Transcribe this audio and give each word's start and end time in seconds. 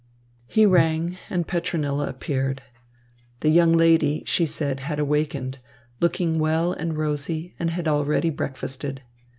He 0.47 0.65
rang, 0.65 1.19
and 1.29 1.47
Petronilla 1.47 2.07
appeared. 2.07 2.63
The 3.41 3.49
young 3.49 3.73
lady, 3.73 4.23
she 4.25 4.47
said, 4.47 4.79
had 4.79 4.99
awakened, 4.99 5.59
looking 5.99 6.39
well 6.39 6.73
and 6.73 6.97
rosy, 6.97 7.53
and 7.59 7.69
had 7.69 7.87
already 7.87 8.31
breakfasted. 8.31 9.03